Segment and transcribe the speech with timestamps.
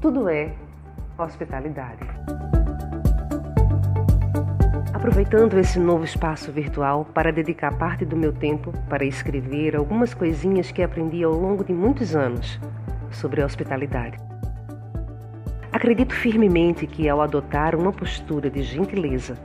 [0.00, 0.52] Tudo é
[1.18, 1.98] hospitalidade.
[4.94, 10.70] Aproveitando esse novo espaço virtual para dedicar parte do meu tempo para escrever algumas coisinhas
[10.70, 12.60] que aprendi ao longo de muitos anos
[13.10, 14.18] sobre a hospitalidade.
[15.72, 19.36] Acredito firmemente que ao adotar uma postura de gentileza,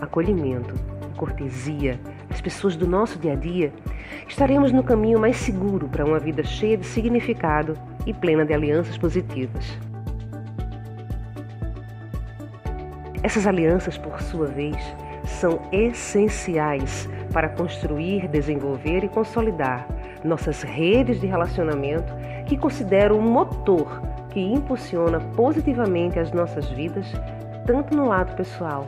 [0.00, 0.74] acolhimento
[1.16, 2.00] cortesia
[2.30, 3.72] às pessoas do nosso dia a dia,
[4.26, 8.96] estaremos no caminho mais seguro para uma vida cheia de significado e plena de alianças
[8.96, 9.78] positivas.
[13.22, 14.76] Essas alianças, por sua vez,
[15.24, 19.86] são essenciais para construir, desenvolver e consolidar
[20.24, 22.12] nossas redes de relacionamento
[22.46, 27.06] que considero um motor que impulsiona positivamente as nossas vidas,
[27.66, 28.86] tanto no lado pessoal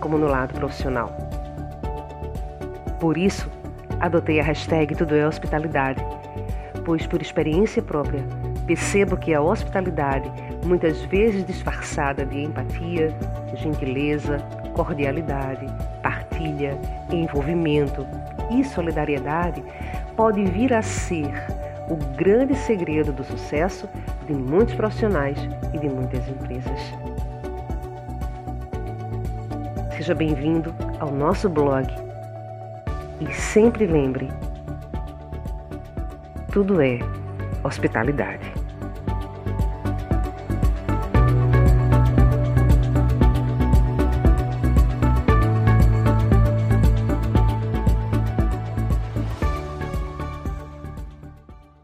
[0.00, 1.14] como no lado profissional.
[2.98, 3.50] Por isso,
[4.00, 6.02] adotei a hashtag Tudo é Hospitalidade,
[6.84, 8.24] pois por experiência própria
[8.66, 10.30] percebo que a hospitalidade
[10.64, 13.14] muitas vezes disfarçada de empatia,
[13.54, 14.38] gentileza,
[14.74, 15.66] cordialidade,
[16.02, 16.78] partilha,
[17.10, 18.06] envolvimento
[18.50, 19.62] e solidariedade,
[20.16, 21.30] pode vir a ser
[21.88, 23.88] o grande segredo do sucesso
[24.26, 25.38] de muitos profissionais
[25.72, 26.80] e de muitas empresas.
[29.96, 31.86] Seja bem-vindo ao nosso blog
[33.20, 34.28] e sempre lembre:
[36.52, 36.98] tudo é
[37.64, 38.55] hospitalidade.